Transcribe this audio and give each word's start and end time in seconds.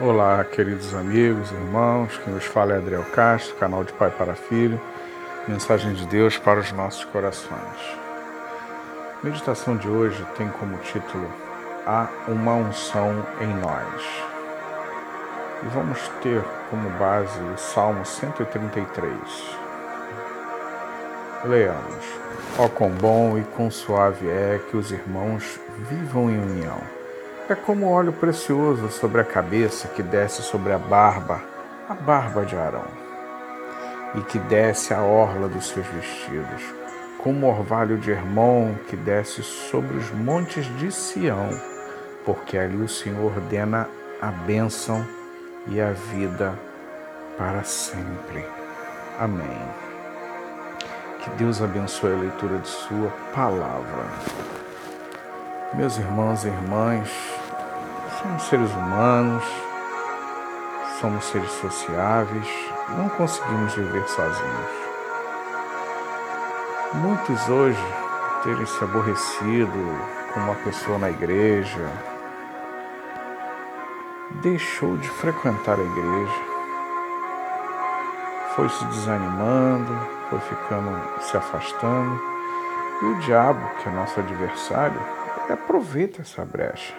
Olá, 0.00 0.42
queridos 0.42 0.92
amigos, 0.92 1.52
irmãos, 1.52 2.18
quem 2.18 2.34
nos 2.34 2.44
fala 2.44 2.72
é 2.72 2.78
Adriel 2.78 3.04
Castro, 3.14 3.54
canal 3.54 3.84
de 3.84 3.92
Pai 3.92 4.10
para 4.10 4.34
Filho, 4.34 4.80
mensagem 5.46 5.94
de 5.94 6.04
Deus 6.08 6.36
para 6.36 6.58
os 6.58 6.72
nossos 6.72 7.04
corações. 7.04 7.78
A 9.22 9.24
meditação 9.24 9.76
de 9.76 9.88
hoje 9.88 10.26
tem 10.36 10.48
como 10.48 10.78
título 10.78 11.30
Há 11.86 12.08
uma 12.26 12.54
unção 12.54 13.24
em 13.40 13.46
nós. 13.46 14.02
E 15.62 15.68
vamos 15.68 16.08
ter 16.20 16.42
como 16.70 16.90
base 16.98 17.38
o 17.54 17.56
Salmo 17.56 18.04
133. 18.04 19.12
Leamos. 21.44 22.04
Ó 22.58 22.68
quão 22.68 22.90
bom 22.90 23.38
e 23.38 23.44
quão 23.44 23.70
suave 23.70 24.28
é 24.28 24.60
que 24.68 24.76
os 24.76 24.90
irmãos 24.90 25.60
vivam 25.88 26.28
em 26.28 26.38
união. 26.40 26.93
É 27.46 27.54
como 27.54 27.90
óleo 27.90 28.10
precioso 28.10 28.88
sobre 28.88 29.20
a 29.20 29.24
cabeça 29.24 29.88
que 29.88 30.02
desce 30.02 30.40
sobre 30.40 30.72
a 30.72 30.78
barba, 30.78 31.42
a 31.86 31.92
barba 31.92 32.42
de 32.46 32.56
Arão, 32.56 32.86
e 34.14 34.22
que 34.22 34.38
desce 34.38 34.94
a 34.94 35.02
orla 35.02 35.46
dos 35.46 35.68
seus 35.68 35.86
vestidos, 35.88 36.62
como 37.18 37.46
orvalho 37.46 37.98
de 37.98 38.10
Hermon 38.10 38.74
que 38.88 38.96
desce 38.96 39.42
sobre 39.42 39.94
os 39.98 40.10
montes 40.10 40.64
de 40.78 40.90
Sião, 40.90 41.50
porque 42.24 42.56
ali 42.56 42.82
o 42.82 42.88
Senhor 42.88 43.30
ordena 43.36 43.90
a 44.22 44.30
bênção 44.30 45.06
e 45.66 45.82
a 45.82 45.90
vida 45.90 46.58
para 47.36 47.62
sempre. 47.62 48.42
Amém. 49.20 49.68
Que 51.22 51.28
Deus 51.36 51.60
abençoe 51.60 52.14
a 52.14 52.16
leitura 52.16 52.58
de 52.58 52.68
Sua 52.68 53.10
palavra. 53.34 54.06
Meus 55.76 55.98
irmãos 55.98 56.44
e 56.44 56.46
irmãs, 56.46 57.10
somos 58.22 58.44
seres 58.44 58.70
humanos, 58.70 59.42
somos 61.00 61.24
seres 61.24 61.50
sociáveis, 61.50 62.46
não 62.96 63.08
conseguimos 63.08 63.74
viver 63.74 64.06
sozinhos. 64.06 64.70
Muitos 66.94 67.48
hoje 67.48 67.84
terem 68.44 68.64
se 68.64 68.84
aborrecido 68.84 69.98
com 70.32 70.40
uma 70.40 70.54
pessoa 70.54 70.96
na 70.96 71.10
igreja, 71.10 71.90
deixou 74.42 74.96
de 74.96 75.08
frequentar 75.08 75.76
a 75.76 75.82
igreja, 75.82 76.40
foi 78.54 78.68
se 78.68 78.84
desanimando, 78.84 79.98
foi 80.30 80.38
ficando, 80.38 81.20
se 81.20 81.36
afastando, 81.36 82.22
e 83.02 83.06
o 83.06 83.18
diabo, 83.18 83.68
que 83.82 83.88
é 83.88 83.92
nosso 83.92 84.20
adversário, 84.20 85.23
aproveita 85.48 86.22
essa 86.22 86.44
brecha 86.44 86.94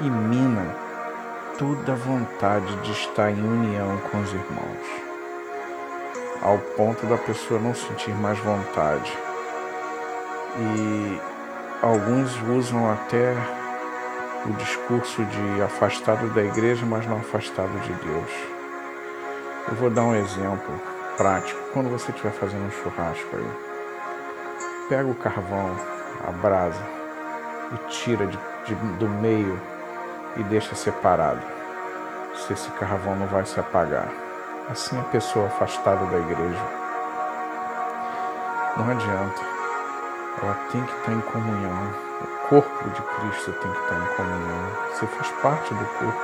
e 0.00 0.08
mina 0.08 0.74
toda 1.58 1.92
a 1.92 1.96
vontade 1.96 2.74
de 2.82 2.92
estar 2.92 3.30
em 3.30 3.42
união 3.42 3.98
com 4.10 4.20
os 4.20 4.32
irmãos, 4.32 4.86
ao 6.40 6.58
ponto 6.76 7.04
da 7.06 7.18
pessoa 7.18 7.58
não 7.58 7.74
sentir 7.74 8.14
mais 8.14 8.38
vontade. 8.38 9.12
E 10.56 11.20
alguns 11.82 12.40
usam 12.42 12.90
até 12.90 13.34
o 14.46 14.52
discurso 14.52 15.24
de 15.24 15.62
afastado 15.62 16.32
da 16.32 16.42
igreja, 16.42 16.86
mas 16.86 17.06
não 17.06 17.18
afastado 17.18 17.76
de 17.80 17.92
Deus. 17.92 18.30
Eu 19.68 19.74
vou 19.74 19.90
dar 19.90 20.04
um 20.04 20.14
exemplo 20.14 20.80
prático. 21.16 21.60
Quando 21.72 21.90
você 21.90 22.12
estiver 22.12 22.32
fazendo 22.32 22.66
um 22.66 22.70
churrasco 22.70 23.36
aí, 23.36 23.50
pega 24.88 25.08
o 25.08 25.14
carvão, 25.16 25.76
a 26.26 26.30
brasa 26.30 26.97
e 27.72 27.76
tira 27.88 28.26
de, 28.26 28.38
de, 28.64 28.74
do 28.74 29.08
meio 29.08 29.60
e 30.36 30.42
deixa 30.44 30.74
separado. 30.74 31.42
Se 32.34 32.52
esse 32.52 32.70
carvão 32.72 33.16
não 33.16 33.26
vai 33.26 33.44
se 33.44 33.58
apagar. 33.58 34.08
Assim 34.70 34.98
a 34.98 35.04
pessoa 35.04 35.46
afastada 35.46 36.04
da 36.06 36.18
igreja. 36.18 36.62
Não 38.76 38.90
adianta. 38.90 39.42
Ela 40.42 40.54
tem 40.70 40.82
que 40.84 40.92
estar 40.92 41.12
em 41.12 41.20
comunhão. 41.22 41.94
O 42.22 42.48
corpo 42.48 42.90
de 42.90 43.02
Cristo 43.02 43.52
tem 43.52 43.72
que 43.72 43.78
estar 43.80 43.96
em 43.96 44.16
comunhão. 44.16 44.70
Você 44.90 45.06
faz 45.06 45.30
parte 45.42 45.74
do 45.74 45.84
corpo. 45.84 46.22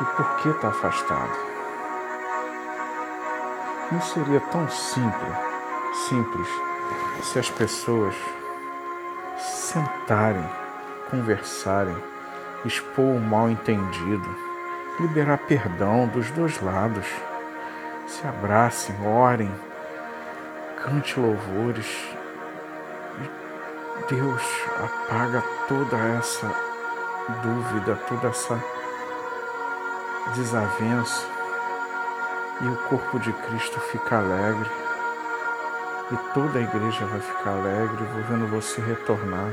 E 0.00 0.04
por 0.16 0.36
que 0.36 0.48
está 0.48 0.68
afastado? 0.68 1.56
Não 3.92 4.00
seria 4.00 4.40
tão 4.40 4.68
simples, 4.68 5.36
simples 6.08 6.48
se 7.22 7.38
as 7.38 7.48
pessoas 7.48 8.14
sentarem, 9.66 10.48
conversarem, 11.10 11.96
expor 12.64 13.16
o 13.16 13.20
mal 13.20 13.50
entendido, 13.50 14.28
liberar 15.00 15.38
perdão 15.38 16.06
dos 16.06 16.30
dois 16.30 16.60
lados, 16.60 17.06
se 18.06 18.24
abracem, 18.26 18.94
orem, 19.04 19.52
cante 20.82 21.18
louvores. 21.18 21.86
E 23.18 24.14
Deus 24.14 24.42
apaga 24.84 25.42
toda 25.66 25.96
essa 26.16 26.54
dúvida, 27.42 27.96
toda 28.08 28.28
essa 28.28 28.62
desavença. 30.34 31.26
E 32.60 32.68
o 32.68 32.76
corpo 32.88 33.18
de 33.18 33.32
Cristo 33.32 33.80
fica 33.80 34.16
alegre 34.18 34.70
e 36.10 36.16
toda 36.32 36.58
a 36.58 36.62
igreja 36.62 37.04
vai 37.06 37.20
ficar 37.20 37.50
alegre 37.50 38.04
vendo 38.28 38.46
você 38.46 38.80
retornar. 38.80 39.52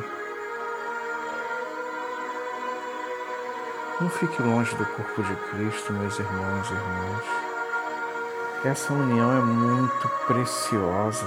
Não 4.00 4.10
fique 4.10 4.42
longe 4.42 4.76
do 4.76 4.86
corpo 4.86 5.24
de 5.24 5.36
Cristo, 5.36 5.94
meus 5.94 6.20
irmãos 6.20 6.70
e 6.70 6.74
irmãs. 6.74 7.26
Essa 8.66 8.94
união 8.94 9.32
é 9.38 9.42
muito 9.42 10.10
preciosa. 10.28 11.26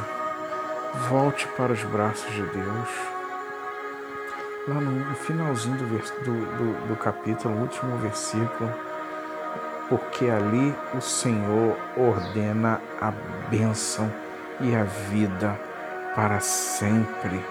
Volte 1.09 1.47
para 1.49 1.73
os 1.73 1.83
braços 1.85 2.33
de 2.33 2.43
Deus. 2.43 2.89
Lá 4.69 4.75
no 4.75 5.15
finalzinho 5.17 5.77
do, 5.77 5.87
do, 5.87 6.89
do, 6.89 6.97
capítulo, 6.97 7.61
último 7.61 7.97
versículo, 7.99 8.73
porque 9.89 10.27
ali 10.27 10.75
o 10.95 11.01
Senhor 11.01 11.77
ordena 11.97 12.81
a 13.01 13.13
bênção 13.49 14.11
e 14.61 14.75
a 14.75 14.85
vida 14.85 15.59
para 16.15 16.41
sempre. 16.41 17.45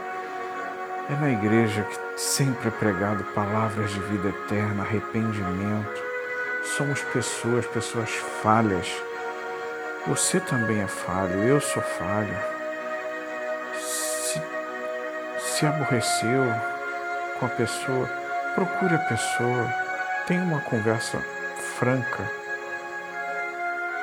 É 1.10 1.16
na 1.22 1.30
igreja 1.30 1.84
que 1.84 2.20
sempre 2.20 2.68
é 2.68 2.72
pregado 2.72 3.24
palavras 3.36 3.92
de 3.92 4.00
vida 4.00 4.30
eterna, 4.30 4.84
arrependimento. 4.84 6.04
Somos 6.78 7.02
pessoas, 7.02 7.66
pessoas 7.68 8.10
falhas. 8.42 8.92
Você 10.08 10.40
também 10.40 10.82
é 10.82 10.88
falho, 10.88 11.44
eu 11.44 11.62
sou 11.62 11.82
falho. 11.82 12.38
Se, 13.80 14.42
se 15.40 15.66
aborreceu 15.66 16.44
com 17.40 17.46
a 17.46 17.50
pessoa, 17.50 18.10
procure 18.56 18.96
a 18.96 19.00
pessoa, 19.00 19.74
tenha 20.26 20.44
uma 20.44 20.62
conversa 20.62 21.20
franca. 21.78 22.24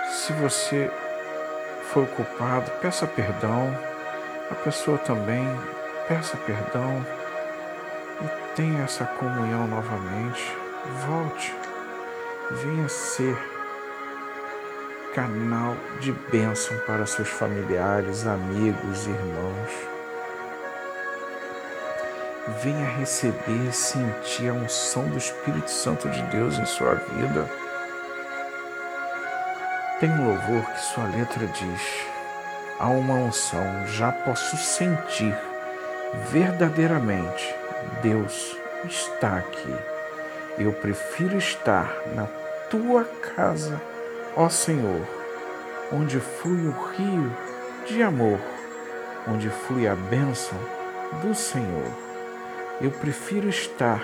Se 0.09 0.33
você 0.35 0.91
foi 1.93 2.07
culpado, 2.07 2.71
peça 2.81 3.07
perdão. 3.07 3.77
A 4.51 4.55
pessoa 4.55 4.97
também, 4.99 5.47
peça 6.09 6.37
perdão 6.39 7.05
e 8.23 8.55
tenha 8.57 8.85
essa 8.85 9.05
comunhão 9.05 9.67
novamente. 9.67 10.57
Volte, 11.07 11.55
venha 12.51 12.89
ser 12.89 13.37
canal 15.15 15.77
de 16.01 16.13
bênção 16.31 16.77
para 16.87 17.05
seus 17.05 17.29
familiares, 17.29 18.27
amigos, 18.27 19.07
irmãos. 19.07 19.71
Venha 22.63 22.87
receber 22.87 23.73
sentir 23.73 24.49
a 24.49 24.55
unção 24.55 25.09
do 25.09 25.19
Espírito 25.19 25.71
Santo 25.71 26.09
de 26.09 26.23
Deus 26.23 26.59
em 26.59 26.65
sua 26.65 26.95
vida. 26.95 27.62
Tem 30.03 30.11
um 30.11 30.27
louvor 30.27 30.65
que 30.65 30.81
sua 30.81 31.05
letra 31.05 31.47
diz: 31.47 32.07
Há 32.81 32.89
uma 32.89 33.15
unção, 33.15 33.87
já 33.87 34.11
posso 34.11 34.57
sentir 34.57 35.33
verdadeiramente. 36.29 37.55
Deus 38.03 38.57
está 38.85 39.37
aqui. 39.37 39.77
Eu 40.59 40.73
prefiro 40.73 41.39
estar 41.39 41.95
na 42.17 42.27
tua 42.69 43.05
casa, 43.05 43.81
ó 44.37 44.49
Senhor, 44.49 45.07
onde 45.93 46.19
flui 46.19 46.67
o 46.67 46.73
rio 46.97 47.37
de 47.87 48.03
amor, 48.03 48.41
onde 49.29 49.49
flui 49.51 49.87
a 49.87 49.95
bênção 49.95 50.59
do 51.23 51.33
Senhor. 51.33 51.87
Eu 52.81 52.91
prefiro 52.91 53.49
estar 53.49 54.03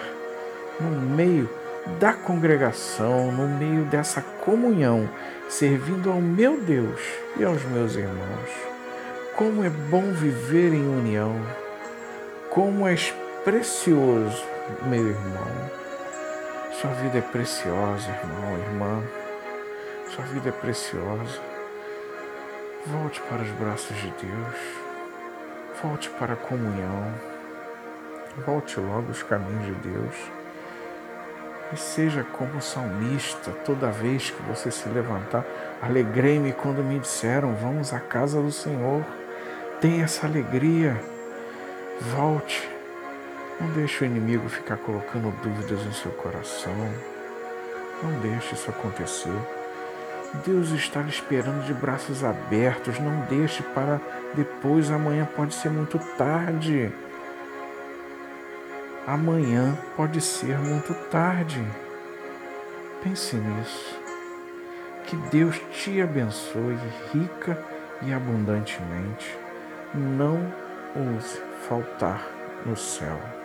no 0.79 0.93
meio 0.93 1.51
da 1.99 2.13
congregação, 2.13 3.33
no 3.33 3.49
meio 3.49 3.85
dessa 3.85 4.21
comunhão, 4.21 5.09
servindo 5.49 6.11
ao 6.11 6.21
meu 6.21 6.61
Deus 6.61 7.01
e 7.37 7.45
aos 7.45 7.63
meus 7.65 7.97
irmãos. 7.97 8.51
Como 9.37 9.65
é 9.65 9.71
bom 9.71 10.13
viver 10.13 10.75
em 10.75 10.87
união, 10.87 11.35
como 12.51 12.87
és 12.87 13.15
precioso, 13.45 14.45
meu 14.87 15.09
irmão. 15.09 15.71
Sua 16.73 16.91
vida 16.91 17.19
é 17.19 17.23
preciosa, 17.23 18.09
irmão, 18.11 18.59
irmã. 18.59 19.03
Sua 20.11 20.25
vida 20.27 20.51
é 20.51 20.53
preciosa. 20.53 21.41
Volte 22.87 23.21
para 23.23 23.43
os 23.43 23.51
braços 23.51 23.97
de 23.97 24.11
Deus. 24.11 24.57
Volte 25.83 26.09
para 26.11 26.35
a 26.35 26.37
comunhão. 26.37 27.15
Volte 28.47 28.79
logo 28.79 29.09
aos 29.09 29.23
caminhos 29.23 29.67
de 29.67 29.89
Deus. 29.89 30.38
E 31.73 31.77
seja 31.77 32.25
como 32.25 32.63
salmista, 32.63 33.51
toda 33.65 33.91
vez 33.91 34.31
que 34.31 34.43
você 34.43 34.71
se 34.71 34.89
levantar, 34.89 35.45
alegrei-me 35.83 36.53
quando 36.53 36.83
me 36.83 36.99
disseram: 36.99 37.55
Vamos 37.55 37.93
à 37.93 38.01
casa 38.01 38.41
do 38.41 38.51
Senhor. 38.51 39.05
Tenha 39.81 40.05
essa 40.05 40.27
alegria. 40.27 40.99
Volte. 42.01 42.69
Não 43.61 43.69
deixe 43.73 44.03
o 44.03 44.07
inimigo 44.07 44.49
ficar 44.49 44.77
colocando 44.79 45.31
dúvidas 45.43 45.85
no 45.85 45.93
seu 45.93 46.13
coração. 46.13 46.73
Não 48.03 48.13
deixe 48.21 48.55
isso 48.55 48.71
acontecer. 48.71 49.37
Deus 50.47 50.71
está 50.71 51.01
lhe 51.01 51.11
esperando 51.11 51.67
de 51.67 51.75
braços 51.75 52.25
abertos. 52.25 52.99
Não 52.99 53.21
deixe 53.29 53.63
para 53.63 54.01
depois. 54.35 54.91
Amanhã 54.91 55.29
pode 55.37 55.55
ser 55.55 55.71
muito 55.71 55.99
tarde. 56.17 56.91
Amanhã 59.09 59.75
pode 59.97 60.21
ser 60.21 60.59
muito 60.59 60.93
tarde. 61.09 61.65
Pense 63.03 63.37
nisso. 63.37 63.99
Que 65.07 65.17
Deus 65.31 65.59
te 65.73 66.03
abençoe 66.03 66.77
rica 67.11 67.59
e 68.03 68.13
abundantemente. 68.13 69.35
Não 69.95 70.53
ouse 70.95 71.41
faltar 71.67 72.23
no 72.67 72.77
céu. 72.77 73.38